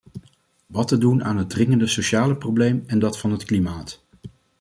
Wat 0.65 0.87
te 0.87 0.97
doen 0.97 1.23
aan 1.23 1.37
het 1.37 1.49
dringende 1.49 1.87
sociale 1.87 2.35
probleem 2.35 2.83
en 2.87 2.99
dat 2.99 3.17
van 3.19 3.31
het 3.31 3.43
klimaat? 3.45 4.01